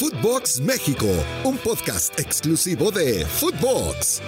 [0.00, 1.08] Footbox México,
[1.44, 4.22] un podcast exclusivo de Footbox.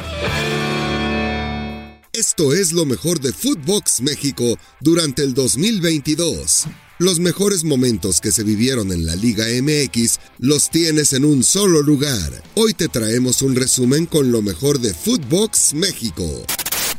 [2.13, 6.67] Esto es lo mejor de Footbox México durante el 2022.
[6.99, 11.81] Los mejores momentos que se vivieron en la Liga MX los tienes en un solo
[11.81, 12.43] lugar.
[12.55, 16.27] Hoy te traemos un resumen con lo mejor de Footbox México.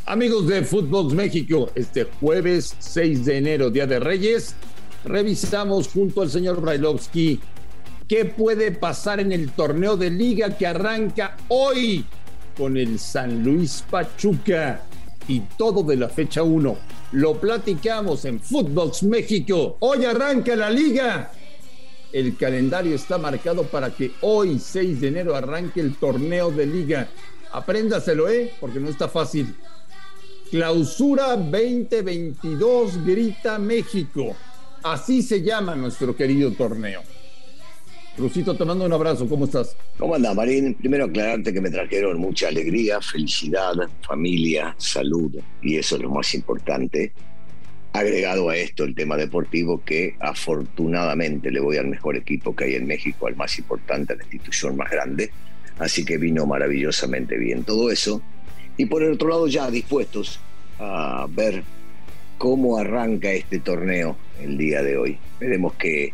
[0.08, 4.56] Amigos de Footbox México, este jueves 6 de enero, Día de Reyes,
[5.06, 7.40] revisamos junto al señor Brailovsky
[8.08, 12.06] qué puede pasar en el torneo de liga que arranca hoy
[12.58, 14.82] con el San Luis Pachuca
[15.28, 16.78] y todo de la fecha 1.
[17.14, 19.78] Lo platicamos en Footbox México.
[19.80, 21.32] Hoy arranca la liga.
[22.12, 27.08] El calendario está marcado para que hoy, 6 de enero, arranque el torneo de liga.
[27.52, 28.52] Apréndaselo, ¿eh?
[28.60, 29.56] Porque no está fácil.
[30.52, 34.36] Clausura 2022 Grita México.
[34.84, 37.02] Así se llama nuestro querido torneo.
[38.16, 39.76] Rusito, te mando un abrazo, ¿cómo estás?
[39.98, 40.76] ¿Cómo andas, Marín?
[40.76, 43.74] Primero aclararte que me trajeron mucha alegría, felicidad,
[44.08, 47.12] familia, salud, y eso es lo más importante.
[47.92, 52.76] Agregado a esto el tema deportivo, que afortunadamente le voy al mejor equipo que hay
[52.76, 55.32] en México, al más importante, a la institución más grande.
[55.80, 58.22] Así que vino maravillosamente bien todo eso.
[58.78, 60.40] Y por el otro lado, ya dispuestos
[60.78, 61.64] a ver
[62.38, 65.18] cómo arranca este torneo el día de hoy.
[65.40, 66.14] Veremos que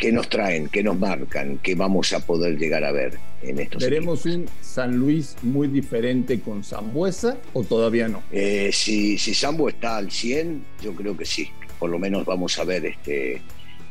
[0.00, 0.68] ¿Qué nos traen?
[0.68, 1.58] ¿Qué nos marcan?
[1.58, 6.40] ¿Qué vamos a poder llegar a ver en estos ¿Veremos un San Luis muy diferente
[6.40, 8.22] con Zambuesa o todavía no?
[8.32, 11.50] Eh, si, si Sambo está al 100, yo creo que sí.
[11.78, 13.42] Por lo menos vamos a ver este,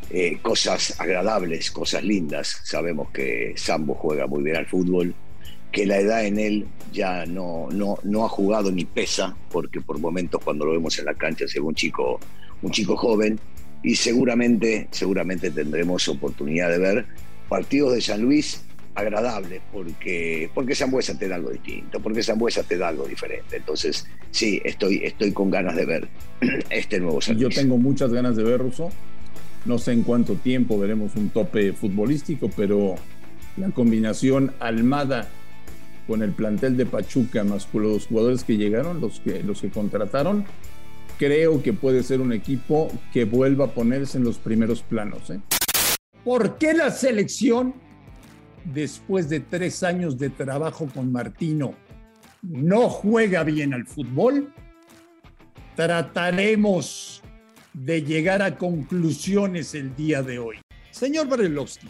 [0.10, 2.60] eh, cosas agradables, cosas lindas.
[2.64, 5.14] Sabemos que Sambo juega muy bien al fútbol,
[5.72, 10.00] que la edad en él ya no, no, no ha jugado ni pesa, porque por
[10.00, 12.20] momentos cuando lo vemos en la cancha ve un chico,
[12.64, 13.40] un chico joven
[13.84, 17.06] y seguramente, seguramente tendremos oportunidad de ver
[17.48, 18.64] partidos de San Luis
[18.96, 23.58] agradables, porque, porque Zambuesa te da algo distinto, porque Zambuesa te da algo diferente.
[23.58, 26.08] Entonces, sí, estoy, estoy con ganas de ver
[26.70, 27.56] este nuevo San Luis.
[27.56, 28.90] Yo tengo muchas ganas de ver, Russo.
[29.66, 32.96] No sé en cuánto tiempo veremos un tope futbolístico, pero
[33.58, 35.30] la combinación Almada
[36.08, 39.70] con el plantel de Pachuca, más con los jugadores que llegaron, los que, los que
[39.70, 40.46] contrataron,
[41.20, 45.30] creo que puede ser un equipo que vuelva a ponerse en los primeros planos.
[45.30, 45.42] ¿eh?
[46.24, 47.76] ¿Por qué la selección,
[48.64, 51.76] después de tres años de trabajo con Martino,
[52.42, 54.52] no juega bien al fútbol?
[55.76, 57.22] Trataremos
[57.74, 60.56] de llegar a conclusiones el día de hoy.
[60.92, 61.88] Señor Barelovsky,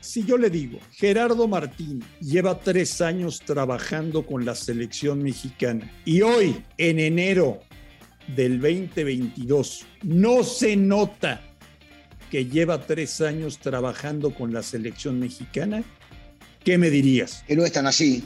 [0.00, 6.22] si yo le digo, Gerardo Martín lleva tres años trabajando con la selección mexicana y
[6.22, 7.60] hoy, en enero,
[8.28, 11.42] del 2022 no se nota
[12.30, 15.84] que lleva tres años trabajando con la selección mexicana,
[16.64, 17.44] ¿qué me dirías?
[17.46, 18.24] Que no es tan así,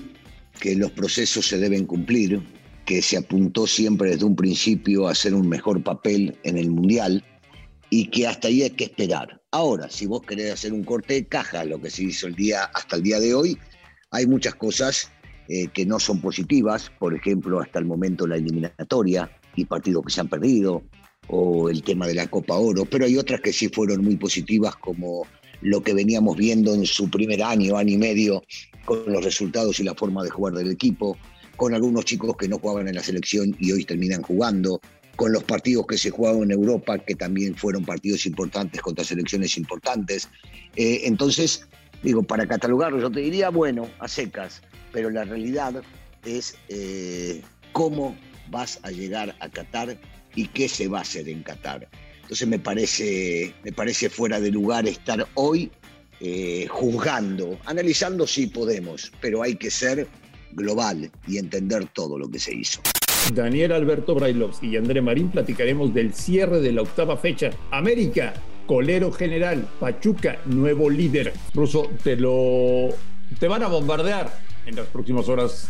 [0.60, 2.41] que los procesos se deben cumplir,
[2.86, 7.22] que se apuntó siempre desde un principio a hacer un mejor papel en el Mundial
[7.91, 9.42] y que hasta ahí hay que esperar.
[9.50, 12.65] Ahora, si vos querés hacer un corte de caja, lo que se hizo el día,
[12.75, 13.59] hasta el día de hoy,
[14.10, 15.10] hay muchas cosas
[15.48, 20.13] eh, que no son positivas, por ejemplo, hasta el momento la eliminatoria, y partidos que
[20.13, 20.83] se han perdido,
[21.29, 24.77] o el tema de la Copa Oro, pero hay otras que sí fueron muy positivas,
[24.77, 25.27] como
[25.61, 28.43] lo que veníamos viendo en su primer año, año y medio,
[28.85, 31.17] con los resultados y la forma de jugar del equipo,
[31.57, 34.81] con algunos chicos que no jugaban en la selección y hoy terminan jugando,
[35.17, 39.59] con los partidos que se jugaban en Europa, que también fueron partidos importantes contra selecciones
[39.59, 40.29] importantes.
[40.77, 41.67] Eh, entonces,
[42.05, 45.83] digo, para catalogarlo, yo te diría, bueno, a secas, pero la realidad
[46.25, 47.43] es eh,
[47.73, 48.17] cómo
[48.50, 49.98] vas a llegar a Qatar
[50.34, 51.88] y qué se va a hacer en Qatar.
[52.22, 55.70] Entonces me parece, me parece fuera de lugar estar hoy
[56.20, 60.06] eh, juzgando, analizando si podemos, pero hay que ser
[60.53, 62.81] global y entender todo lo que se hizo.
[63.32, 67.50] Daniel Alberto Brailovsky y André Marín platicaremos del cierre de la octava fecha.
[67.70, 68.34] América,
[68.66, 71.32] colero general, Pachuca, nuevo líder.
[71.54, 72.89] Ruso, te lo
[73.39, 74.33] te van a bombardear
[74.66, 75.68] en las próximas horas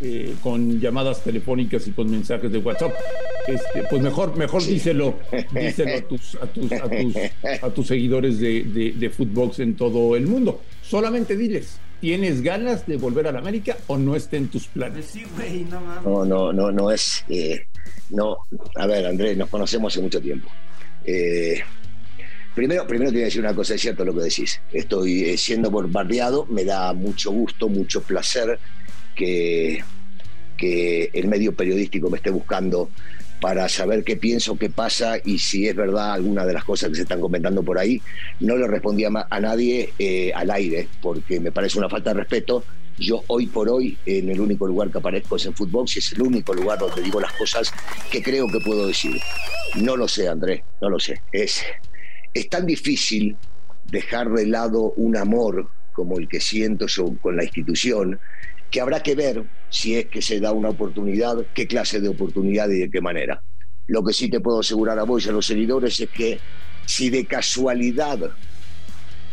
[0.00, 2.92] eh, con llamadas telefónicas y con mensajes de WhatsApp.
[3.46, 5.18] Este, pues mejor, mejor díselo,
[5.52, 9.76] díselo a tus, a tus, a tus, a tus seguidores de, de, de Footbox en
[9.76, 10.62] todo el mundo.
[10.82, 15.14] Solamente diles, ¿tienes ganas de volver a la América o no está en tus planes?
[16.04, 17.24] no, no, no, no es.
[17.28, 17.66] Eh,
[18.10, 18.38] no,
[18.76, 20.48] a ver, Andrés, nos conocemos hace mucho tiempo.
[21.04, 21.60] Eh,
[22.54, 24.60] primero, primero te voy a decir una cosa, es cierto lo que decís.
[24.72, 28.58] Estoy siendo bombardeado, me da mucho gusto, mucho placer
[29.20, 32.90] que, el medio periodístico me esté buscando
[33.40, 36.96] para saber qué pienso, qué pasa y si es verdad alguna de las cosas que
[36.96, 38.02] se están comentando por ahí.
[38.40, 42.62] No le respondí a, nadie eh, al aire porque me parece una falta de respeto.
[42.98, 46.12] Yo hoy por hoy en el único lugar que aparezco es en fútbol, si es
[46.12, 47.72] el único lugar donde digo las cosas
[48.10, 49.18] que creo que puedo decir.
[49.76, 51.22] No lo sé, Andrés, no lo sé.
[51.32, 51.62] Es,
[52.34, 53.38] es tan difícil
[53.90, 58.20] dejar de lado un amor como el que siento yo con la institución,
[58.70, 62.68] que habrá que ver si es que se da una oportunidad, qué clase de oportunidad
[62.70, 63.42] y de qué manera.
[63.86, 66.38] Lo que sí te puedo asegurar a vos y a los seguidores es que
[66.86, 68.30] si de casualidad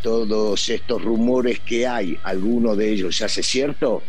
[0.02, 4.02] todos estos rumores que hay, alguno de ellos se hace cierto,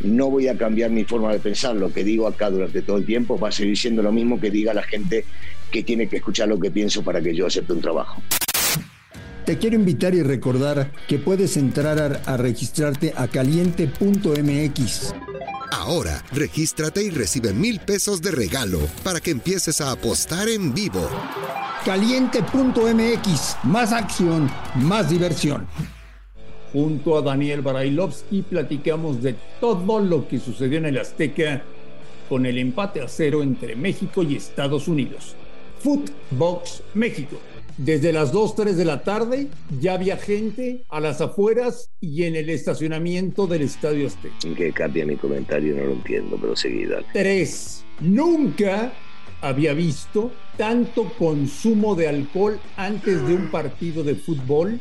[0.00, 1.76] no voy a cambiar mi forma de pensar.
[1.76, 4.50] Lo que digo acá durante todo el tiempo va a seguir siendo lo mismo que
[4.50, 5.24] diga la gente
[5.70, 8.22] que tiene que escuchar lo que pienso para que yo acepte un trabajo.
[9.48, 15.14] Te quiero invitar y recordar que puedes entrar a, registrarte a caliente.mx.
[15.72, 21.08] Ahora, regístrate y recibe mil pesos de regalo para que empieces a apostar en vivo.
[21.82, 25.66] Caliente.mx, más acción, más diversión.
[26.74, 31.62] Junto a Daniel Barailovsky platicamos de todo lo que sucedió en el Azteca
[32.28, 35.34] con el empate a cero entre México y Estados Unidos.
[35.80, 37.38] Footbox México
[37.78, 39.46] desde las 2, 3 de la tarde
[39.80, 44.34] ya había gente a las afueras y en el estacionamiento del Estadio Azteca.
[44.44, 45.76] ¿En qué cambia mi comentario?
[45.76, 46.98] No lo entiendo, pero seguida.
[47.12, 47.84] Tres.
[48.00, 48.92] Nunca
[49.40, 54.80] había visto tanto consumo de alcohol antes de un partido de fútbol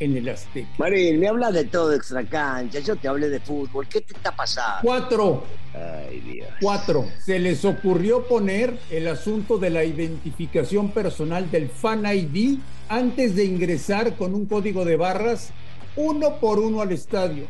[0.00, 0.68] en el Azteca.
[0.78, 4.34] Marín, me habla de todo extra cancha, yo te hablé de fútbol, ¿qué te está
[4.34, 4.80] pasando?
[4.82, 5.44] Cuatro.
[5.74, 6.48] Ay, Dios.
[6.60, 7.06] Cuatro.
[7.24, 12.58] Se les ocurrió poner el asunto de la identificación personal del Fan ID
[12.88, 15.52] antes de ingresar con un código de barras
[15.96, 17.46] uno por uno al estadio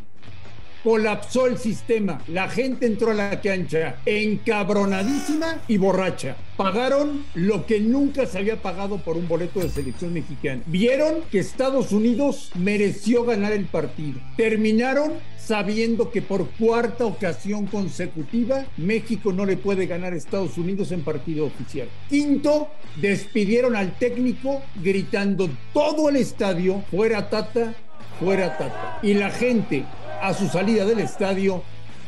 [0.84, 2.22] colapsó el sistema.
[2.28, 6.36] La gente entró a la cancha encabronadísima y borracha.
[6.58, 10.62] Pagaron lo que nunca se había pagado por un boleto de selección mexicana.
[10.66, 14.20] Vieron que Estados Unidos mereció ganar el partido.
[14.36, 20.92] Terminaron sabiendo que por cuarta ocasión consecutiva México no le puede ganar a Estados Unidos
[20.92, 21.88] en partido oficial.
[22.08, 27.74] Quinto, despidieron al técnico gritando todo el estadio, fuera Tata,
[28.20, 29.00] fuera Tata.
[29.02, 29.84] Y la gente
[30.24, 31.62] a su salida del estadio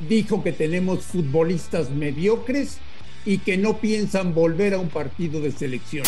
[0.09, 2.79] dijo que tenemos futbolistas mediocres
[3.27, 6.07] y que no piensan volver a un partido de selección.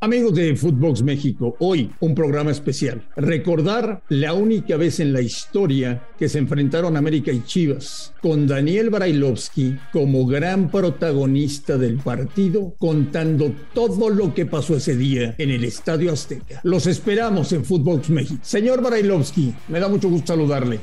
[0.00, 3.06] Amigos de Footbox México, hoy un programa especial.
[3.16, 8.90] Recordar la única vez en la historia que se enfrentaron América y Chivas, con Daniel
[8.90, 15.64] Brailovsky como gran protagonista del partido, contando todo lo que pasó ese día en el
[15.64, 16.60] Estadio Azteca.
[16.64, 18.40] Los esperamos en Footbox México.
[18.42, 20.80] Señor Brailovsky, me da mucho gusto saludarle.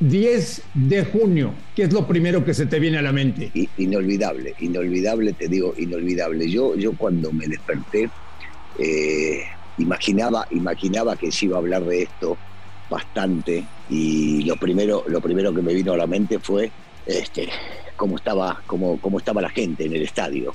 [0.00, 3.50] 10 de junio, ¿qué es lo primero que se te viene a la mente?
[3.78, 6.48] Inolvidable, inolvidable, te digo, inolvidable.
[6.48, 8.08] Yo, yo cuando me desperté,
[8.78, 9.42] eh,
[9.78, 12.38] imaginaba, imaginaba que se iba a hablar de esto
[12.88, 16.70] bastante y lo primero, lo primero que me vino a la mente fue
[17.04, 17.48] este,
[17.96, 20.54] cómo, estaba, cómo, cómo estaba la gente en el estadio.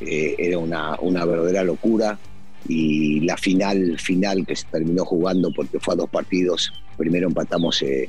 [0.00, 2.18] Eh, era una, una verdadera locura
[2.66, 6.72] y la final, final que se terminó jugando porque fue a dos partidos.
[6.96, 8.08] Primero empatamos eh,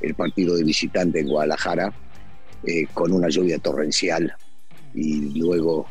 [0.00, 1.92] el partido de visitante en Guadalajara
[2.64, 4.34] eh, con una lluvia torrencial
[4.94, 5.86] y luego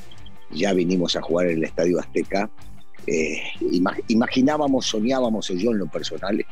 [0.51, 2.49] ya vinimos a jugar en el Estadio Azteca.
[3.07, 3.37] Eh,
[4.07, 6.43] imaginábamos, soñábamos, yo en lo personal,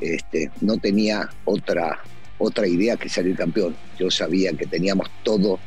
[0.00, 2.00] este, no tenía otra,
[2.38, 3.74] otra idea que salir campeón.
[3.98, 5.58] Yo sabía que teníamos todo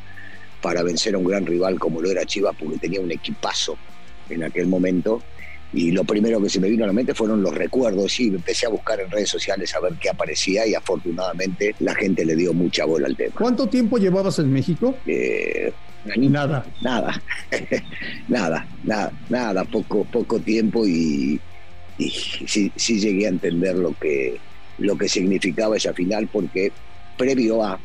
[0.61, 3.77] para vencer a un gran rival como lo era Chivas, porque tenía un equipazo
[4.29, 5.21] en aquel momento
[5.73, 8.65] y lo primero que se me vino a la mente fueron los recuerdos y empecé
[8.65, 12.53] a buscar en redes sociales a ver qué aparecía y afortunadamente la gente le dio
[12.53, 13.35] mucha bola al tema.
[13.37, 14.95] ¿Cuánto tiempo llevabas en México?
[15.05, 15.73] Eh,
[16.15, 16.65] nada.
[16.81, 17.21] Nada,
[18.27, 21.39] nada, nada, nada, poco, poco tiempo y,
[21.97, 24.37] sí, sí, llegué a entender lo que,
[24.77, 26.71] lo que significaba esa final porque
[27.17, 27.79] previo a,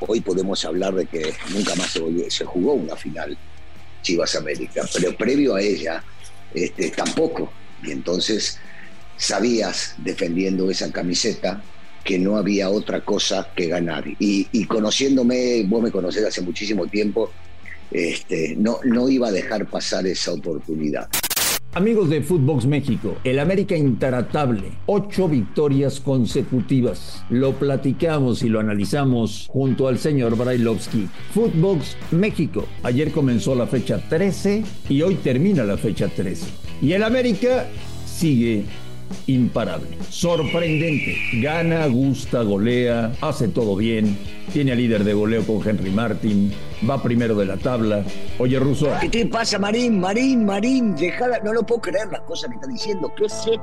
[0.00, 3.36] hoy podemos hablar de que nunca más se, se jugó una final
[4.02, 6.02] Chivas América, pero previo a ella
[6.54, 7.52] este, tampoco.
[7.82, 8.58] Y entonces
[9.16, 11.62] sabías, defendiendo esa camiseta,
[12.04, 14.04] que no había otra cosa que ganar.
[14.18, 17.30] Y, conociéndome, vos me conocés hace muchísimo tiempo,
[17.90, 21.08] este, no, no iba a dejar pasar esa oportunidad.
[21.74, 27.24] Amigos de Footbox México, el América intratable, ocho victorias consecutivas.
[27.30, 31.08] Lo platicamos y lo analizamos junto al señor Brailovsky.
[31.32, 36.46] Footbox México, ayer comenzó la fecha 13 y hoy termina la fecha 13.
[36.82, 37.66] Y el América
[38.04, 38.66] sigue
[39.26, 44.16] imparable, sorprendente, gana, gusta, golea, hace todo bien,
[44.52, 46.52] tiene al líder de goleo con Henry Martin,
[46.88, 48.04] va primero de la tabla.
[48.38, 48.88] Oye, Russo.
[49.00, 50.00] ¿Qué te pasa, Marín?
[50.00, 53.12] Marín, Marín, dejala, no lo puedo creer las cosas que está diciendo.
[53.16, 53.62] ¿Qué es esto?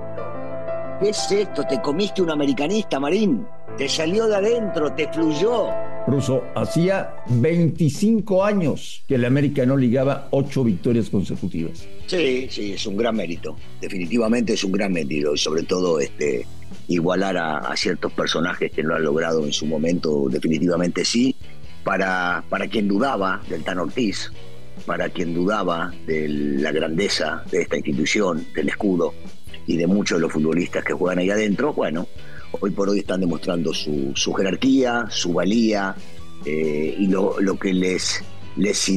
[1.01, 1.63] ¿Qué es esto?
[1.65, 3.45] ¿Te comiste un americanista, Marín?
[3.77, 5.67] Te salió de adentro, te fluyó.
[6.09, 11.87] Russo, hacía 25 años que el América no ligaba ocho victorias consecutivas.
[12.07, 13.55] Sí, sí, es un gran mérito.
[13.81, 15.33] Definitivamente es un gran mérito.
[15.33, 16.45] Y sobre todo este,
[16.87, 21.35] igualar a, ciertos personajes que lo han logrado en su momento, definitivamente sí.
[21.83, 24.31] Para, para quien dudaba del Tan Ortiz,
[24.85, 29.13] para quien dudaba de la grandeza de esta institución, del escudo
[29.65, 32.07] y de muchos de los futbolistas que juegan ahí adentro, bueno,
[32.59, 35.95] hoy por hoy están demostrando su, jerarquía, su valía
[36.45, 38.23] eh, y lo, que les,
[38.55, 38.89] les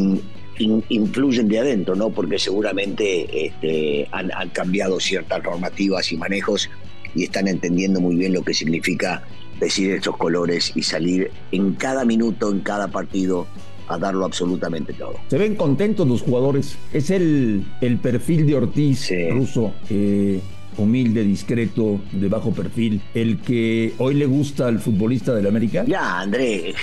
[0.58, 2.10] influyen de adentro, ¿no?
[2.10, 6.70] Porque seguramente este, han, cambiado ciertas normativas y manejos
[7.14, 9.22] y están entendiendo muy bien lo que significa
[9.60, 13.46] decir estos colores y salir en cada minuto, en cada partido
[13.88, 15.14] a darlo absolutamente todo.
[15.28, 16.76] Se ven contentos los jugadores.
[16.92, 19.72] Es el, el perfil de Ortiz ruso.
[19.90, 20.40] Eh,
[20.76, 25.84] humilde, discreto, de bajo perfil, el que hoy le gusta al futbolista del América?
[25.86, 26.74] Ya, Andrés.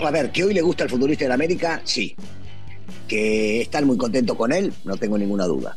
[0.00, 2.14] a ver, que hoy le gusta al futbolista del América, sí.
[3.08, 5.76] Que están muy contentos con él, no tengo ninguna duda.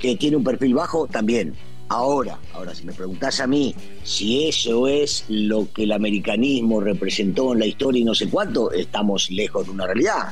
[0.00, 1.54] Que tiene un perfil bajo, también.
[1.88, 7.52] Ahora, ahora, si me preguntás a mí si eso es lo que el americanismo representó
[7.52, 10.28] en la historia y no sé cuánto, estamos lejos de una realidad.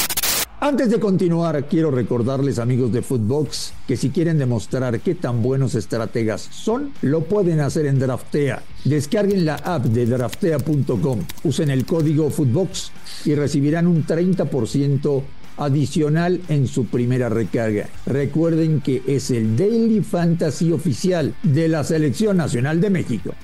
[0.65, 5.75] Antes de continuar, quiero recordarles amigos de Footbox que si quieren demostrar qué tan buenos
[5.75, 8.63] estrategas son, lo pueden hacer en Draftea.
[8.83, 12.93] Descarguen la app de draftea.com, usen el código Footbox
[13.27, 15.23] y recibirán un 30%
[15.59, 17.91] adicional en su primera recarga.
[18.07, 23.35] Recuerden que es el Daily Fantasy oficial de la Selección Nacional de México.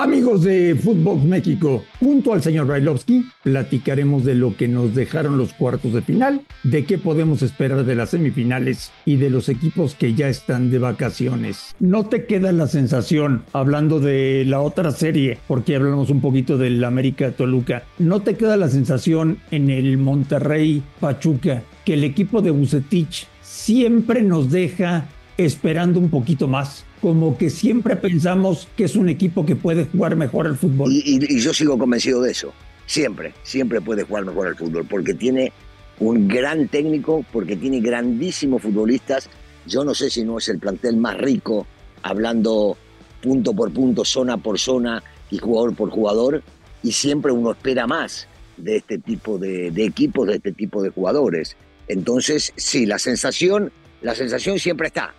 [0.00, 5.52] Amigos de Fútbol México, junto al señor Brailovsky, platicaremos de lo que nos dejaron los
[5.52, 10.14] cuartos de final, de qué podemos esperar de las semifinales y de los equipos que
[10.14, 11.74] ya están de vacaciones.
[11.80, 16.84] No te queda la sensación, hablando de la otra serie, porque hablamos un poquito del
[16.84, 22.52] América Toluca, no te queda la sensación en el Monterrey Pachuca que el equipo de
[22.52, 29.08] Bucetich siempre nos deja esperando un poquito más como que siempre pensamos que es un
[29.08, 30.90] equipo que puede jugar mejor al fútbol.
[30.92, 32.52] Y, yo sigo convencido de eso.
[32.86, 35.52] Siempre, siempre puede jugar mejor al fútbol, porque tiene
[36.00, 39.28] un gran técnico, porque tiene grandísimos futbolistas.
[39.66, 41.66] Yo no sé si no es el plantel más rico,
[42.02, 42.76] hablando
[43.22, 46.42] punto por punto, zona por zona y jugador por jugador,
[46.82, 48.26] y siempre uno espera más
[48.56, 51.56] de este tipo de, de equipos, de este tipo de jugadores.
[51.88, 55.14] Entonces, sí, la sensación, la sensación siempre está.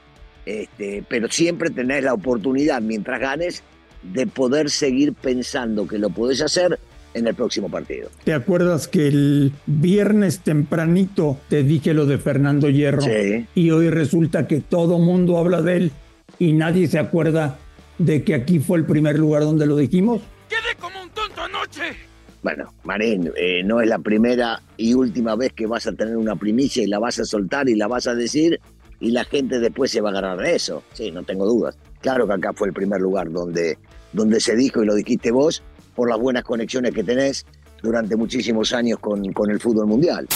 [0.50, 3.62] Este, pero siempre tenés la oportunidad, mientras ganes,
[4.02, 6.80] de poder seguir pensando que lo puedes hacer
[7.14, 8.10] en el próximo partido.
[8.24, 13.04] ¿Te acuerdas que el viernes tempranito te dije lo de Fernando Hierro?
[13.04, 13.46] Sí.
[13.54, 15.92] Y hoy resulta que todo mundo habla de él
[16.40, 17.60] y nadie se acuerda
[18.00, 20.22] de que aquí fue el primer lugar donde lo dijimos.
[20.50, 21.96] ¡Quedé como un tonto anoche!
[22.42, 26.36] Bueno, Marín, eh, no es la primera y última vez que vas a tener una
[26.38, 28.60] primicia y la vas a soltar y la vas a decir
[29.00, 30.84] y la gente después se va a agarrar de eso.
[30.94, 31.78] Sí, no tengo dudas.
[32.02, 33.78] Claro que acá fue el primer lugar donde,
[34.14, 35.64] donde se dijo y lo dijiste vos
[35.96, 37.46] por las buenas conexiones que tenés
[37.82, 40.28] durante muchísimos años con, con el fútbol mundial.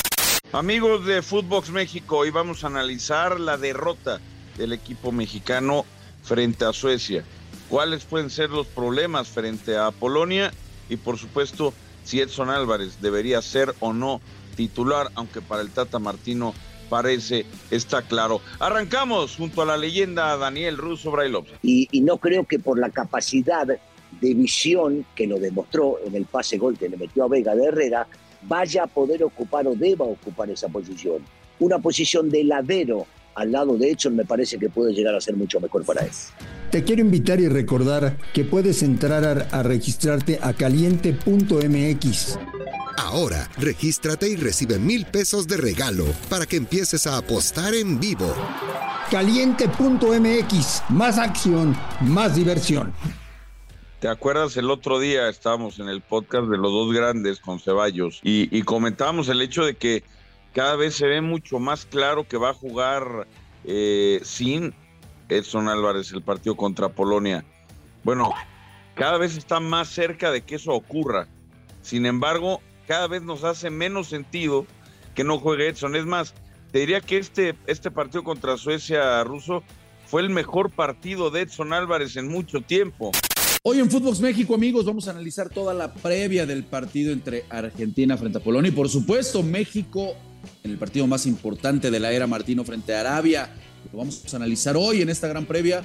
[0.52, 4.20] Amigos de Footbox México, hoy vamos a analizar la derrota
[4.58, 5.86] del equipo mexicano
[6.24, 7.24] frente a Suecia.
[7.70, 10.54] ¿Cuáles pueden ser los problemas frente a Polonia?
[10.90, 14.22] Y por supuesto, si Edson Álvarez debería ser o no
[14.56, 16.54] titular, aunque para el Tata Martino
[16.94, 18.40] parece, está claro.
[18.60, 21.56] Arrancamos junto a la leyenda Daniel Russo Brailovsky.
[21.64, 26.26] Y, y no creo que por la capacidad de visión que lo demostró en el
[26.26, 28.06] pase gol que le metió a Vega de Herrera,
[28.44, 31.26] vaya a poder ocupar o deba ocupar esa posición.
[31.58, 35.36] Una posición de ladero al lado de Edson me parece que puede llegar a ser
[35.36, 36.12] mucho mejor para él.
[36.70, 42.38] Te quiero invitar y recordar que puedes entrar a, a registrarte a caliente.mx
[42.98, 48.34] Ahora, regístrate y recibe mil pesos de regalo para que empieces a apostar en vivo.
[49.10, 52.94] Caliente.mx, más acción, más diversión.
[54.00, 58.20] ¿Te acuerdas el otro día estábamos en el podcast de los dos grandes con Ceballos
[58.22, 60.04] y, comentábamos el hecho de que
[60.54, 63.28] cada vez se ve mucho más claro que va a jugar
[63.64, 64.74] eh, sin
[65.30, 67.46] Edson Álvarez el partido contra Polonia?
[68.04, 68.32] Bueno,
[68.96, 71.28] cada vez está más cerca de que eso ocurra.
[71.82, 74.66] Sin embargo, cada vez nos hace menos sentido
[75.16, 75.96] que no juegue Edson.
[75.96, 76.34] Es más,
[76.72, 79.64] te diría que este, este partido contra Suecia ruso
[80.06, 83.12] fue el mejor partido de Edson Álvarez en mucho tiempo.
[83.64, 88.18] Hoy en Footbox México, amigos, vamos a analizar toda la previa del partido entre Argentina
[88.18, 90.16] frente a Polonia y por supuesto México
[90.64, 93.50] en el partido más importante de la era Martino frente a Arabia.
[93.92, 95.82] Lo vamos a analizar hoy en esta gran previa,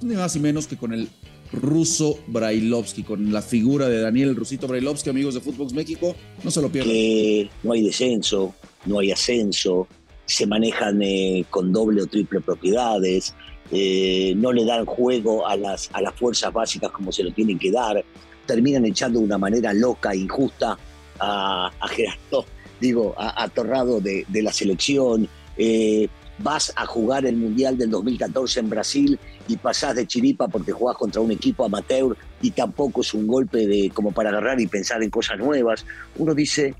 [0.00, 1.08] ni más ni menos que con el
[1.52, 6.14] ruso Brailovsky, con la figura de Daniel Rusito Brailovsky, amigos de Footbox México.
[6.42, 7.50] No se lo pierdan.
[7.62, 8.54] No hay descenso,
[8.86, 9.86] no hay ascenso,
[10.26, 13.34] se manejan eh, con doble o triple propiedades,
[13.70, 17.58] eh, no le dan juego a las, a las fuerzas básicas como se lo tienen
[17.58, 18.04] que dar,
[18.46, 20.78] terminan echando de una manera loca e injusta
[21.18, 22.44] a, Gerardo,
[22.80, 25.28] digo, a, Torrado de, la selección.
[25.56, 26.08] Eh,
[26.38, 30.96] vas a jugar el Mundial del 2014 en Brasil y pasás de chiripa porque jugás
[30.96, 35.02] contra un equipo amateur y tampoco es un golpe de como para agarrar y pensar
[35.02, 35.84] en cosas nuevas.
[36.16, 36.74] Uno dice,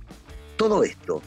[0.57, 1.23] todo esto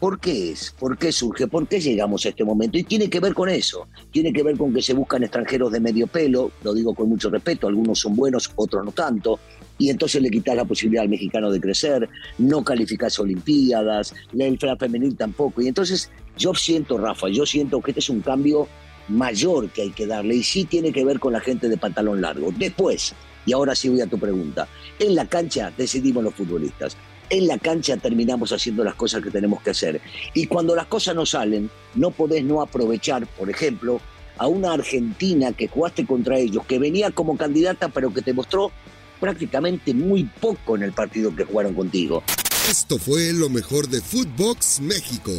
[0.00, 0.74] ¿Por qué es?
[0.78, 1.46] ¿Por qué surge?
[1.46, 2.78] ¿Por qué llegamos a este momento?
[2.78, 3.86] Y tiene que ver con eso.
[4.10, 7.28] Tiene que ver con que se buscan extranjeros de medio pelo, lo digo con mucho
[7.28, 9.38] respeto, algunos son buenos, otros no tanto,
[9.76, 14.74] y entonces le quitas la posibilidad al mexicano de crecer, no calificas Olimpiadas, la infra
[14.74, 15.60] femenil tampoco.
[15.60, 18.68] Y entonces yo siento, Rafa, yo siento que este es un cambio
[19.10, 22.20] mayor que hay que darle y sí tiene que ver con la gente de pantalón
[22.20, 22.52] largo.
[22.56, 23.14] Después,
[23.46, 26.96] y ahora sí voy a tu pregunta, en la cancha decidimos los futbolistas
[27.30, 30.00] en la cancha terminamos haciendo las cosas que tenemos que hacer.
[30.34, 34.00] Y cuando las cosas no salen, no podés no aprovechar, por ejemplo,
[34.36, 38.72] a una Argentina que jugaste contra ellos, que venía como candidata, pero que te mostró
[39.20, 42.22] prácticamente muy poco en el partido que jugaron contigo.
[42.68, 45.32] Esto fue lo mejor de Footbox México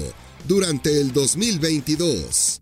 [0.48, 2.62] durante el 2022.